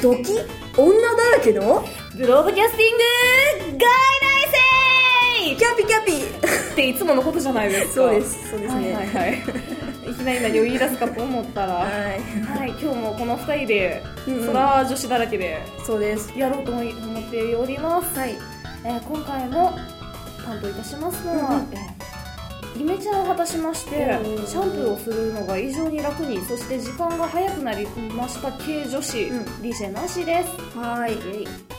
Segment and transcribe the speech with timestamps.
[0.00, 0.32] ドキ？
[0.78, 1.84] 女だらけの？
[2.16, 6.12] ブロードキャスティング外来キャピキャピ。
[6.40, 7.92] 生っていつものことじゃないですか。
[7.94, 8.50] そうです。
[8.50, 8.94] そうですね。
[8.94, 9.34] はいはいはい。
[10.10, 11.74] いきなり何を言い出すかと思ったら。
[11.74, 14.46] ははいい今日もこの2人でうんうん。
[14.46, 16.32] そら女子だらけでそうです。
[16.36, 16.84] やろうと思っ
[17.30, 18.36] ております、はい。
[18.84, 19.78] えー今回も
[20.44, 21.68] 担当いたしますのは、うんうん。
[21.72, 21.99] えー
[22.76, 24.46] イメチェンを果たしましてうん。
[24.46, 29.62] シャンプーをするのが異常に楽にそして時間が早くなりました系女子、うん。
[29.62, 30.78] リシェなしです。
[30.78, 31.12] はい。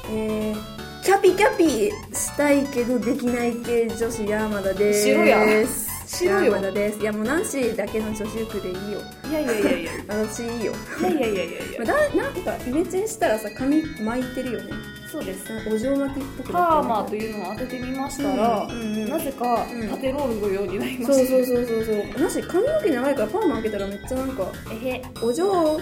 [0.10, 5.08] えー、キャピキャピしたいけどできない系女子山田です。
[5.08, 5.66] 白や
[6.08, 6.54] 白よ。
[6.54, 7.00] 山田です。
[7.00, 9.00] いやもうナンシーだけの女子力でいいよ。
[9.30, 9.92] いやいやいやいや。
[9.94, 9.96] い
[10.28, 10.74] 私いいよ。
[11.02, 11.86] やいやいやいやいや。
[11.86, 14.72] だなんかイメチェンしたらさ髪巻いてるよね
[15.12, 15.52] そうです。
[15.68, 19.10] お嬢巻きっぽくパーマーというのを当ててみましたら、うんうんうん。
[19.10, 19.90] なぜかうん。
[19.90, 22.22] 縦ロールのようになりました、そうそうそうそうそう。
[22.24, 25.02] なし髪の毛長いからパーマ開けたらめっちゃなんかえへ。
[25.22, 25.80] お嬢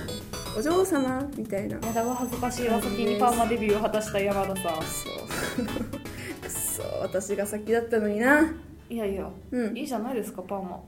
[0.58, 1.76] お嬢様みたいな。
[1.76, 4.63] やだが恥ずかしいわ先にパーマデビューを果たした山田さん。
[4.63, 5.66] そう。
[6.41, 8.52] くそ私が先だったのにな。
[8.90, 9.77] いやいや、うん。
[9.77, 10.80] いいじゃないですかパーマ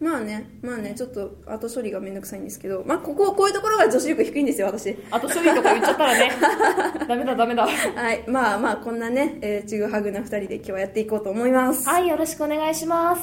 [0.00, 4.96] まあねまあねちょっと後処理がめんどくさいんですけどまあこここういうところが女子力低いんですよ私。
[5.10, 6.30] あと処理とか言っちゃったらね。
[7.08, 7.66] ダメだダメだ。
[7.66, 8.24] はい。
[8.28, 11.88] まあまあこんなね、えー、ちぐはぐな2人で今日はやっていこうと思います。
[11.88, 13.22] はいよろしくお願いします。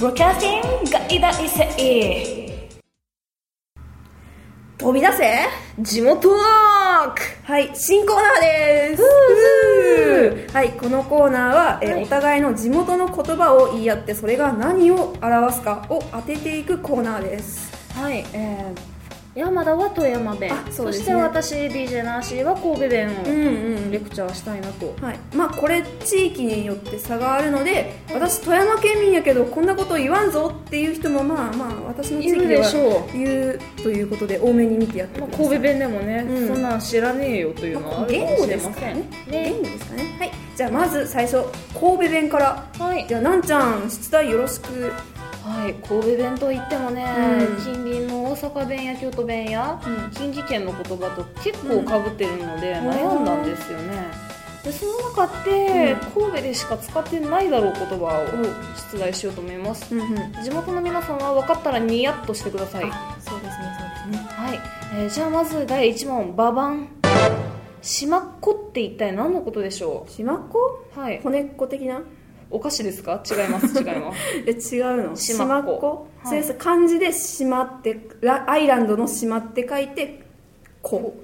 [0.00, 2.50] ブキャスティング外大生
[4.78, 5.34] 飛び出せ
[5.78, 10.52] 地元ワークはい新コーナーです。
[10.52, 12.04] はいこのコーナーは、えーはい。
[12.04, 17.70] お互いの地元の言葉を言い合ってそれが何を表すかを当てていくコーナーです。
[17.94, 18.89] はいえー、
[19.34, 20.52] 山田は富山弁。
[20.52, 20.92] あそね。
[20.92, 33.12] して私 DJ ナーシーは神戸弁をうんうんレクチャーしたいなと、はい、まあこれ地域によって差があるので私富山県民やけどこんなこと言わんぞっていう人もまあまあ私の地域ではでしょう。
[33.12, 35.46] 言うということで多めに見てやってくまあ、ださい。
[35.46, 36.48] 神戸弁でもね、うん。
[36.48, 38.96] そんなん知らねえよというのはあるか言もしれません。
[38.96, 39.08] ね。
[39.30, 40.16] 言語ですかね。
[40.18, 40.30] はい。
[40.56, 41.44] じゃあまず最初
[41.78, 42.68] 神戸弁から。
[42.78, 43.06] はい。
[43.06, 44.92] じゃあなんちゃん出題よろしく。
[45.42, 47.56] はい、神戸弁といってもね、うん。
[47.64, 50.10] 近隣の大阪弁や京都弁や、うん。
[50.10, 54.06] 近畿圏の言葉と結構かぶってるので悩んだんですよね、
[54.64, 60.32] でその中で、神戸でしか使ってないだろう言葉を出題しようと思います、うんうん。
[60.42, 62.90] 地元の皆さんは分かったらニヤッとしてください。
[63.20, 63.68] そうですね
[64.02, 64.28] そうですね。
[64.92, 66.88] えーじゃあまず第1問ババン。
[67.80, 70.84] しまっこって一体何のことでしょしまっこ？
[70.94, 71.20] うはい。
[71.22, 72.02] 骨っこ的な？
[72.50, 73.22] お菓子ですか？
[73.30, 74.18] 違います 違います。
[74.74, 75.16] え違うの？
[75.16, 76.28] しまっここはい。
[76.28, 80.20] それさ漢字でしまってラアイランドの島って書いて
[80.82, 81.14] こ。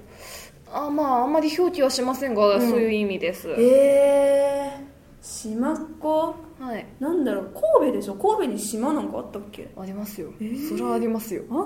[0.71, 2.69] あまああんまり表記はしませんが、うん。
[2.69, 3.49] そういう意味です。
[3.57, 4.83] えー、
[5.21, 6.85] 島っこはい。
[6.99, 8.15] なんだろう神戸でしょ？
[8.15, 9.67] 神戸に島なんかあったっけ？
[9.79, 10.69] ありますよ、えー。
[10.69, 11.43] それはありますよ。
[11.49, 11.63] あんの？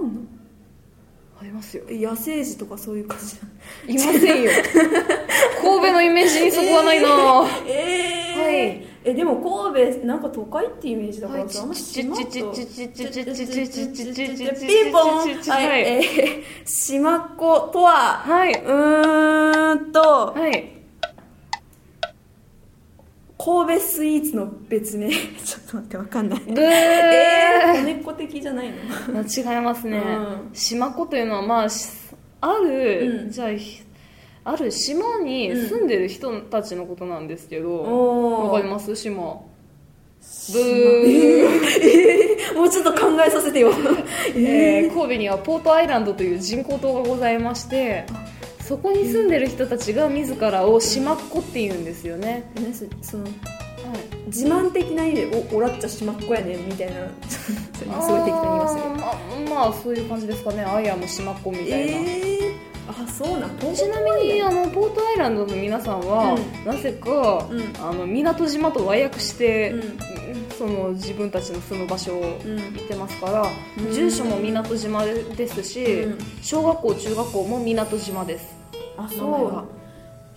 [1.40, 1.84] ありますよ。
[1.90, 3.18] え野生児とかそういう感
[3.88, 4.52] じいませんよ。
[5.62, 7.08] 神戸のイメージにそこはないな、
[7.68, 12.12] えー、はいえでも神戸なんか都会ってイメージだからさ、は、あピン
[14.92, 15.28] ポン。
[15.50, 20.70] はい、えー、島っ子とは、はい、うんと、はい、
[23.40, 25.10] 神戸スイーツの別名。
[25.10, 26.40] ちょっと待ってわかんない。
[26.42, 26.62] ブー。
[26.62, 28.70] えー、的じゃない
[29.10, 29.22] の？
[29.26, 31.68] 違いますね、うん、島っ子というのはまあ
[32.42, 33.50] ある、じゃあ
[34.44, 38.96] ある島に住んでる人たちのことなんですけど、わかります？
[38.96, 39.42] 島。
[40.54, 43.72] ブえーもうちょっと考えさせてよ。
[44.36, 48.06] えー神戸にはポートアイランドという人工島がございまして
[48.68, 53.32] そこに住んでる人たちが自らを島っ子って言うんですよね、何そそのはい、
[54.28, 56.94] 自慢的な意味でおおらっちゃ島っ子やねんみたいな。
[57.28, 57.52] す
[57.86, 57.92] ご
[58.22, 60.64] い適当に言いましたけどあーまあまあそういう感じですかね。
[60.64, 62.52] アイアム島っ子みたいな、えー、
[62.88, 67.74] あそうなんちなみにあのポートアイランドの皆さんは、うなぜか、うん。
[67.80, 69.98] あの港島と和訳して、うん。
[70.58, 72.56] その自分たちの住む場所をうん。
[72.56, 73.44] 言ってますから、
[73.78, 73.94] うん。
[73.94, 76.20] 住所も港島ですし、うん。
[76.42, 78.56] 小学校中学校も港島です。
[78.98, 79.64] あ名前が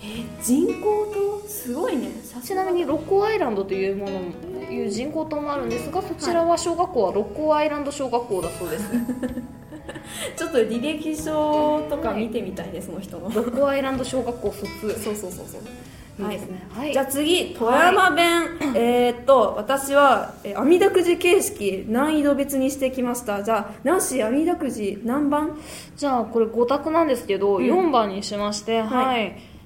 [0.01, 1.07] えー人口
[1.43, 1.49] と？
[1.49, 2.11] すごいね。
[2.43, 8.91] ちなみに六甲アイランドというものもいう人工島もあるんですがそちらは小学校は六甲アイランド小学校だそうです、
[10.37, 15.03] ちょっと履歴書とか見てみたいねその人の六甲アイランド小学校卒。
[15.03, 15.61] そうそうそうそう。
[16.17, 16.65] いいですね。
[16.73, 16.93] はい。
[16.93, 18.43] じゃあ次富山弁、
[18.77, 23.43] えーっと私はえー網だくじ形式難易度別にしてきました。
[23.43, 25.59] じゃあナンシー網だくじ何番？
[25.97, 27.65] じゃあこれ5択なんですけど、うん。
[27.65, 29.37] 4番にしましてはい、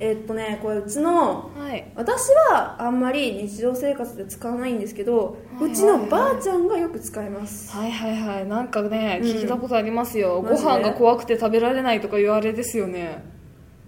[0.00, 1.82] えっとねこれうちのい。
[1.94, 7.70] 私はあんまり日常生活で使わないんですけど、はいうちのばあちゃんがよく使います。
[7.76, 8.46] はいはいはい。
[8.46, 9.28] なんかねうん。
[9.28, 13.24] 聞いたことありますよ、ご飯が怖くて食べられないとか言われですよね。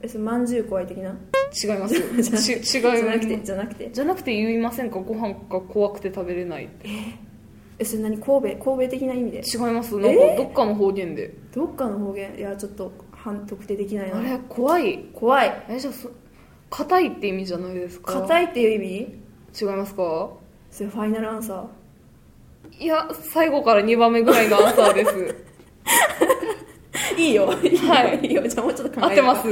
[0.02, 1.10] えそれまんじゅう怖い的な？
[1.10, 1.94] 違います。
[1.96, 3.90] 違いじゃなくてじゃなくて。
[3.92, 4.98] じゃなくて言いませんか？
[4.98, 6.88] ご飯が怖くて食べれないって。
[7.78, 8.18] えそれ何？
[8.18, 8.64] 神戸？
[8.64, 9.38] 神戸的な意味で？
[9.40, 9.96] 違います。
[9.98, 12.34] なんかどっかの方言で、どっかの方言？
[12.36, 12.92] いやちょっと
[13.25, 14.19] 判特定できないな。
[14.19, 14.99] あれ怖い。
[15.15, 15.65] 怖い。
[15.69, 16.11] えじゃあそ
[16.71, 18.12] 硬いって意味じゃないですか？
[18.12, 18.88] い硬いっていう意味？
[19.61, 20.29] 違いますか？
[20.71, 22.82] それファイナルアンサー？
[22.82, 25.35] いや最後から2番目ぐらいのアンサーです。
[27.17, 27.47] いいよ。
[27.47, 28.26] はい。
[28.26, 28.47] いいよ。
[28.47, 29.49] じゃあもうちょっと考え合ってます？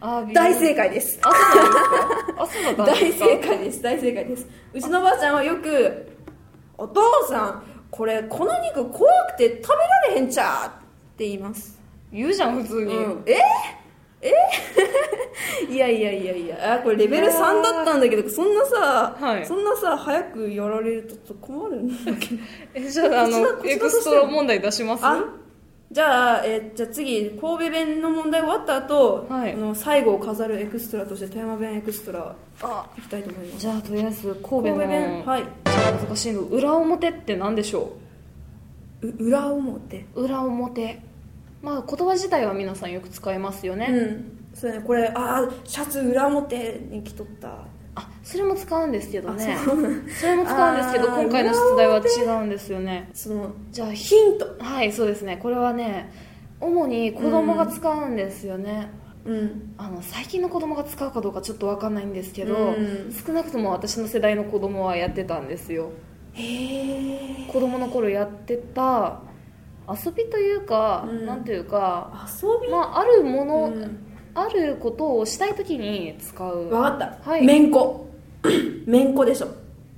[0.00, 0.32] あー。
[0.34, 1.18] 大正解です。
[1.22, 3.82] あそうなん 大正解です。
[3.82, 4.46] 大正解です。
[4.74, 6.08] うちのばあちゃんはよく
[6.78, 10.70] 「お父さんこれこの肉怖くて食べられへんちゃう」っ
[11.16, 11.78] て言います。
[12.12, 13.36] 言うじゃん普通に、うん、え
[14.22, 14.32] え
[15.72, 16.74] いやいやいやいや。
[16.74, 19.46] あこれレベル3だったんだけどそんなさ、はい。
[19.46, 22.42] そんなさ早くやられると困るんだけど。
[22.74, 25.04] えじゃああのエクストラ問題出します？
[25.06, 25.24] あ
[25.92, 29.54] じゃあ、えじゃあ次神戸弁の問題終わった後、はい。
[29.54, 32.86] あの最後を飾るエクストラとして富山弁エクストラあ。
[32.96, 33.58] いきたいと思います。
[33.58, 35.24] じゃあとりあえず神戸弁。
[35.26, 35.44] はい。
[35.64, 37.92] 難しいの裏表って何でしょ
[39.02, 39.08] う？
[39.18, 40.06] 裏表。
[40.14, 41.00] う裏表。
[41.60, 44.38] まあ言葉自体は皆さんよく使いますよね、うん。
[44.54, 47.48] そうねこれああシャツ裏表に着とった
[47.94, 49.56] あそれも使うんですけどね。
[49.58, 53.10] あそれも使うんですけど今回の出題は違うんですよね。
[53.12, 54.56] そのじゃあひヒント。
[54.58, 55.38] はいそうですね。
[55.38, 56.12] これはね
[56.60, 58.90] 主に子供が使うんですよね、
[59.24, 59.74] うん。
[59.78, 63.12] あの最近の子供が使うかどうかちょっと分かんないんですけど、うん。
[63.12, 65.90] 少なくとも私の世代の子供はやってたんですよ。
[66.32, 69.20] へえ子供の頃やってた
[69.88, 71.26] 遊びというか、うん。
[71.26, 76.68] なんていうか、遊び、まあ、あるもの、うんあることをしたい時に使う。
[76.68, 77.44] 分かった、はい。
[77.44, 78.08] めんこ
[78.86, 79.48] めんこでしょ。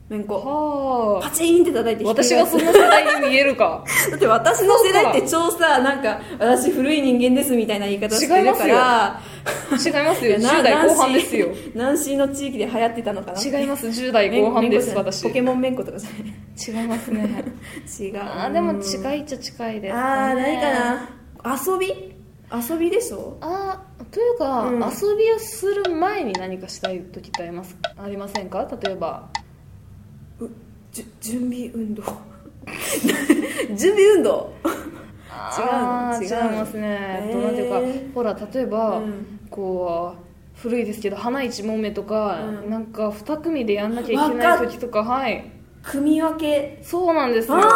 [0.09, 1.31] めんこはあ。
[1.31, 3.83] パチンって叩いて私がそのの世代に見えるか。
[4.11, 9.21] だって私の世代って超さなんか私古い人間ですみたいな言い方してるから。
[9.73, 10.37] 違いますよ。
[10.39, 11.49] いやな10代後半ですよ。
[11.75, 13.61] 南市の地域で流行ってたのかな。
[13.61, 13.87] 違います。
[13.87, 15.23] 10代後半です私。
[15.23, 16.11] ポケモンめんことかじゃ
[16.81, 17.23] 違いますね。
[17.23, 18.19] ない違う。
[18.21, 21.57] あーでも近いっちゃ近いです、ね、ああ何かな。
[21.57, 22.13] 遊び？
[22.53, 23.39] 遊びでしょ？
[23.41, 24.81] あーというか、うん。
[24.81, 28.69] 遊びをする前に何かしたい時ってありますありませんか？
[28.83, 29.29] 例えば。
[30.39, 30.49] う
[30.93, 32.03] じゅ準備運動。
[33.77, 34.53] 準備運動。
[35.59, 37.81] 違うの違いますね、えっとなんていうか
[38.15, 39.41] ほら例えば、うん。
[39.51, 45.51] こう古いですけど花一問目とか、うんなんか2組でやんなきゃいけない時とかはい
[45.83, 47.69] 組み分けそうなんですよあ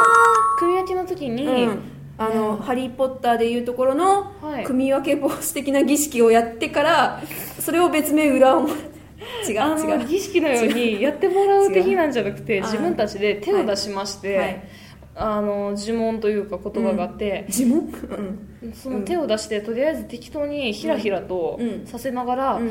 [0.58, 4.64] 組み分けの時に、うんあの、ハリー・ポッターでいうところのはい。
[4.64, 7.22] 組み分け防止的な儀式をやってから
[7.60, 8.72] それを別名裏表
[9.48, 9.98] 違あう違う。
[9.98, 14.68] の儀式のようにやってもらう的なんじゃなくて自分たちで手を出しまして、はい
[15.18, 17.90] あの呪文というか言葉があって、呪文？
[18.62, 18.72] うん。
[18.74, 21.86] その手を出してとりあえず適当にひらひらとうん。
[21.86, 22.68] させながら「ううん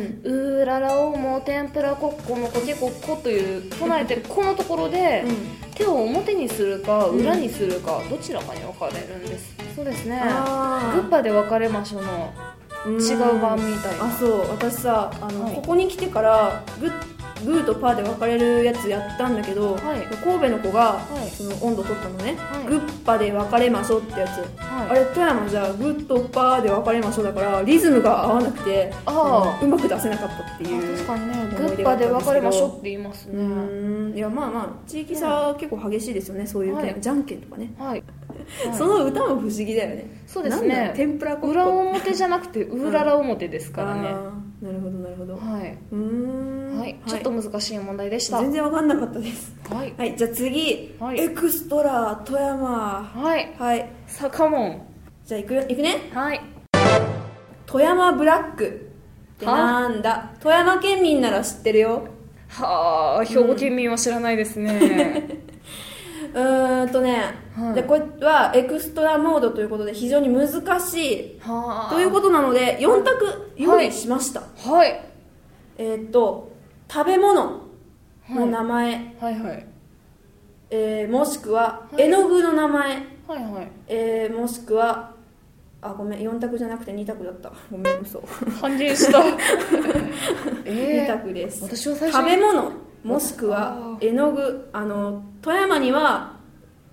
[0.62, 5.24] ーららおも天ぷらこっこのこけこっこ」という唱えてこのところで
[5.74, 7.20] 手を表にするかうん。
[7.20, 9.56] 裏にするかどちらかに分かれるんです。
[9.76, 10.22] そうですね。
[10.22, 12.32] グッパで別れましょうの
[13.00, 14.06] 違う版みたいな。
[14.06, 14.40] あそう。
[14.52, 15.56] 私さあの、はい。
[15.56, 20.02] ここに来てからグッグーとパーで分かれるやつやったんだけど、はい。
[20.24, 21.30] 神戸の子が、はい。
[21.30, 22.66] その温度取ったのね、はい。
[22.68, 24.90] グッパで分かれましょうってやつ、はい。
[24.90, 31.34] あれ富山じゃあグッとパーで分かれましょうだからリズムが合わなくてあうまく出せなかったっていう確かにね。
[31.58, 32.34] グッパでがあったんですけど。
[32.34, 37.74] 別れましょうって言いますうねいやまあまあ地域差結構激しいですよねそういうじゃんけんとかね、
[38.78, 40.24] その歌も不思議だよね。
[40.28, 40.94] そうですね。
[40.96, 44.14] 天ぷら粉裏表じゃなくてうらら表ですからね、
[44.76, 45.34] るほどなるほど。
[45.36, 45.98] はい、うー
[46.76, 46.80] ん。
[46.80, 48.40] はい、ちょっと難しい問題でした。
[48.42, 49.56] 全然分かんなかったです。
[49.70, 49.94] はい。
[49.98, 50.16] はい。
[50.16, 51.20] じゃあ次、はい。
[51.20, 53.12] エクストラ富山。
[53.16, 53.54] はい。
[53.58, 53.90] はい。
[54.08, 54.82] さカモン。
[55.26, 55.64] じゃあいくよ。
[55.68, 56.12] いくね。
[56.14, 56.42] はい。
[57.66, 58.92] 富山ブラック。
[59.36, 60.32] ってなんだ？
[60.40, 62.08] 富山県民なら知ってるよ。
[62.48, 64.80] はあ兵庫県民は知らないですね、う
[66.40, 67.76] ーんとね、はい。
[67.76, 70.50] でこれはエクストラモードということで非常に難
[70.80, 71.40] しい。
[71.40, 71.94] はあ。
[71.94, 75.02] ということなので4択用意しました、はい。
[75.78, 76.54] えーっと
[76.92, 77.62] 食べ物
[78.30, 79.66] の名前、はいはい。
[80.70, 82.02] えーもしくははい。
[82.02, 82.90] 絵の具の名前、
[83.28, 83.72] はいはい。
[83.88, 85.14] えーもしくは
[85.82, 87.52] あごめん4択じゃなくて2択だった。
[87.72, 88.20] ごめん嘘。
[88.60, 89.20] 感心した。
[89.20, 89.38] 2
[90.66, 91.64] えー、択です。
[91.64, 92.72] 私は最初食べ物
[93.06, 96.34] もしくはあ絵の具あの富山には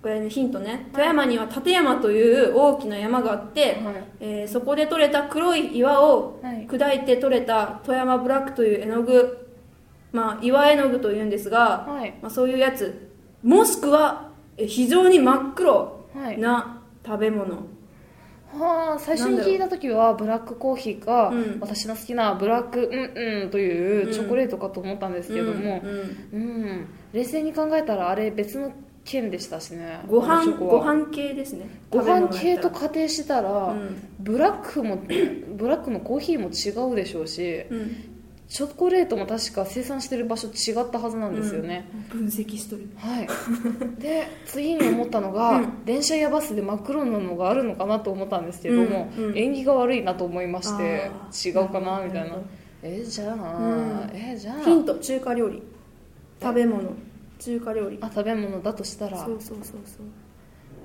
[0.01, 0.89] これ、ね、ヒントね。
[0.91, 4.03] 富山には立山という大きな山があって、はい。
[4.19, 6.67] えーそこで採れた黒い岩をはい。
[6.67, 9.47] 砕いて採れた富山ブラックという絵の具
[10.11, 12.13] まあ岩絵の具というんですが、はい。
[12.21, 13.09] まあ、そういうやつ。
[13.41, 16.37] もしくはえー非常に真っ黒はい。
[16.37, 17.61] な食べ物、は
[18.59, 21.57] あ最初に聞いた時はブラックコーヒーか、うん。
[21.59, 26.53] 私の好きなブラックうんうんというチョコレートかと思ったんですけどもうんうん。
[26.63, 28.71] うん、冷静に考えたらあれ別の
[29.05, 30.01] 県でしたしね。
[30.07, 31.67] ご飯ご飯系ですね。
[31.89, 33.75] ご飯系と食仮定してたら、
[34.19, 34.97] ブラックも
[35.57, 37.65] ブラックのコーヒーも違うでしょうし
[38.53, 42.87] チョコレートも確か生産してる場所違ったはずなんですよね、分析しとる。
[42.97, 43.27] はい。
[43.99, 45.85] で次に思ったのが、うん。
[45.85, 49.37] 電車やバスで真っ黒なのがあるのかなと思ったんですけども、うんうん。
[49.37, 52.37] 縁起が悪いなと思いましてあ違ーうかなみたいな。
[52.83, 54.11] えじゃあ、ん。
[54.13, 54.59] えじゃあ。
[54.61, 55.63] ヒント中華料理。
[56.39, 56.91] 食べ物。
[57.39, 57.97] 中華料理。
[58.01, 59.17] あ食べ物だとしたら。
[59.17, 60.05] そうそうそうそう。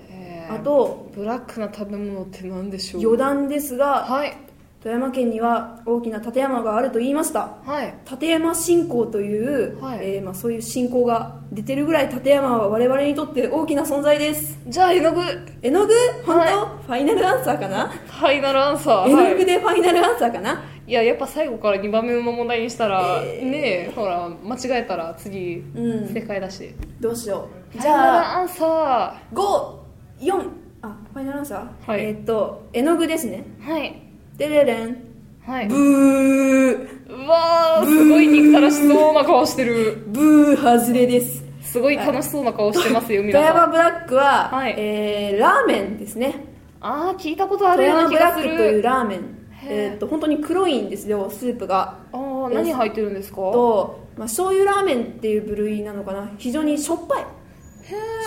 [0.09, 3.03] えーあとブラックな食べ物って何でしょう？
[3.03, 4.35] 余談ですがはい
[4.81, 7.57] 富山県には大きな立山があると言いました。
[7.67, 7.93] はい。
[8.09, 9.99] 立山信仰という、はい。
[10.17, 14.57] えーまあ、そういう信仰が出てるぐらい立山は我々にとって大きな存在です。
[14.69, 15.21] じゃあ絵の具。
[15.63, 15.93] 絵の具？
[16.25, 17.89] 本当、はファイナルアンサーかな？
[17.89, 19.09] ファイナルアンサー。
[19.09, 23.51] 絵のはい具でファイナルアンサーかな、いややっぱ最後から2番目の問題にしたら、えー。
[23.51, 26.09] ねえほら間違えたら次、うん。
[26.15, 26.73] 正解だし。
[27.01, 27.75] どうしよう。
[27.75, 30.51] じじゃあゃあアンサ54
[30.83, 32.05] あファイナルアンサー、はい。
[32.05, 33.45] えーっと絵の具ですね。
[33.61, 34.08] ーはい
[34.39, 34.97] でれれん。
[35.45, 35.69] はい。
[35.69, 36.89] ブー。
[37.09, 40.05] うわーすごい憎たらしそうな顔してる。
[40.07, 40.57] ブー。
[40.57, 41.45] 外れです。
[41.63, 43.57] すごい楽しそうな顔してますよ富皆さん。
[43.57, 44.75] 山ブラックは、はい。
[44.79, 46.47] えーラーメンですね。
[46.81, 49.21] ああ聞いたことある富ような山ブラック気がするというラーメン。
[49.65, 51.99] えーっと本当に黒いんですよスープが。
[52.13, 53.37] ああ何入ってるんですか？
[53.37, 56.31] と、まあ、醤油ラーメンっていう部類なのかな。
[56.39, 57.27] 非常にしょっぱい。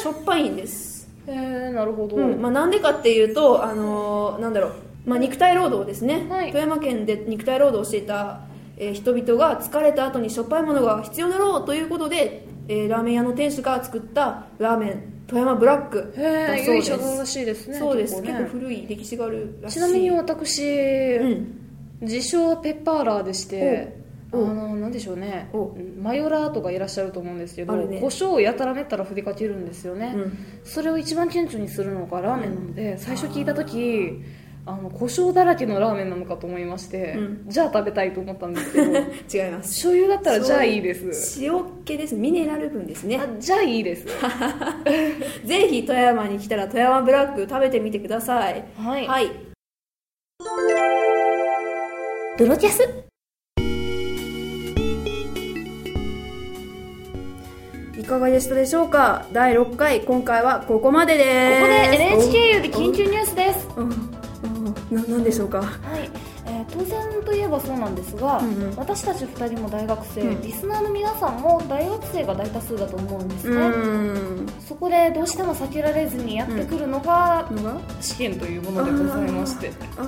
[0.02, 2.42] しょっぱいんです、へえなるほど、うん。
[2.42, 4.72] まあ、なんでかっていうと、あのーなんだろう、
[5.06, 6.52] まあ、肉体労働ですね、はい。
[6.52, 8.42] 富山県で肉体労働をしていた、
[8.78, 16.92] えー人々が疲れた後にしょっぱいものが必要だろうということで、えーラーメン屋の店主が作ったラーメン富山ブラックへだえそうです。
[16.92, 18.22] 由緒正しいですねそうです。
[18.22, 19.76] 結,、結構古い歴史があるらしい。
[19.78, 21.58] ちなみに私、うん。
[22.02, 23.96] 自称ペッパーラーでして
[24.34, 25.50] あおのなんでしょうね。
[25.54, 30.38] おマヨラーとかいらっしゃると思うんですけど、ね胡椒をやたらめったら振りかけるんですよね、うん。
[30.64, 34.22] それを一番顕著にするのがラーメンなので、最初聞いた時
[34.66, 37.46] あの胡椒だらけのラーメンなのかと思いまして、うん。
[37.48, 38.92] じゃあ食べたいと思ったんですけど
[39.46, 39.70] 違います。
[39.70, 41.42] 醤油だったらじゃあいいです。
[41.42, 44.06] 塩気ですミネラル分ですねあじゃあいいです
[45.46, 49.32] ぜひ富山に来たら富山ブラック食べてみてくださいはい、はい
[52.38, 52.82] ドロキャス
[58.00, 64.11] いかがでしたでしょうか第6回今回はここまでですここで NHK より緊急ニュースですうん
[64.92, 65.60] うんななんでしょうか？
[65.62, 65.66] は
[65.98, 66.10] い、
[66.46, 68.76] えー当然といえばそうなんですが、うんうん。
[68.76, 70.42] 私たち2人も大学生、うん。
[70.42, 77.82] リスナーの皆さんも大学生が大多数だと思うんですうね、そこでどうしても避けられずにやってくるのがのが？
[78.02, 79.72] 試験というものでございまして。
[79.98, 80.02] あ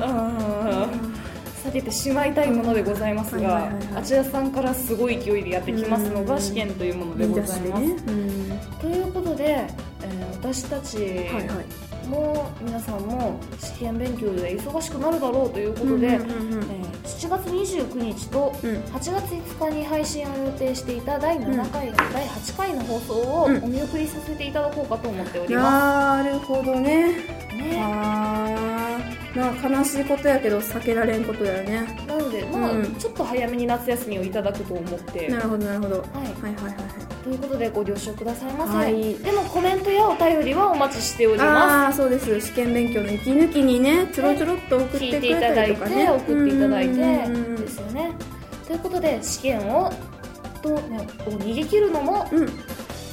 [0.00, 1.22] あー
[1.62, 8.80] 避けてしまいたいものでございますが、あちらさんからすごい勢いでやってきますのが試験というもので見ございます、出してねうん。
[8.80, 12.08] ということで、えー私たちはいはい。
[12.08, 13.21] も皆さんも
[13.58, 16.62] 試験勉強で忙しくなるだろうということで、うんうんうんうん。
[16.62, 16.92] えー
[17.22, 18.70] 7月29日とうん。
[18.76, 23.72] 8月5日に配信を予定していた第7回、第8回の放送をおうん。
[23.72, 27.10] 見送りさせていただこうかと思っておりまなるほどね。
[27.50, 32.04] す、ね、あーまあ悲しいことやけど避けられんことだよね。
[32.06, 32.94] なので、まあうん。
[32.96, 35.28] ちょっと早めに夏休みをいただくと思って。
[35.28, 35.96] なるほどなるほど。
[35.96, 36.06] はい。
[36.06, 39.14] はいはいはいはいということでご了承くださいませ、はい。
[39.14, 42.40] でもコメントやお便りはお待ちしておりまああそうです。
[42.40, 48.10] 試験勉強の息抜きにねちょろちょろっと送ってくれただいてりとかね送っていただいてですよね。
[48.66, 49.92] ということで試験を
[50.62, 51.02] と、ね、を
[51.32, 52.48] 逃げ切るのもうん。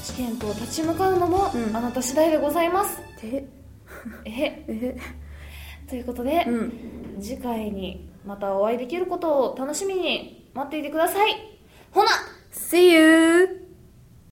[0.03, 1.75] 試験と立ち向かうのも、うん。
[1.75, 2.99] あなた次第でございます。
[3.23, 3.47] え
[4.25, 4.97] え え
[5.87, 7.17] ということで、うん。
[7.21, 11.31] 次回にまたお会いできることを楽しみに待っていてください。
[11.91, 12.09] ほな
[12.51, 13.68] ！See you!